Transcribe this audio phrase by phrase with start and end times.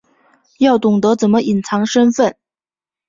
[0.57, 2.35] 要懂得怎么隐藏身份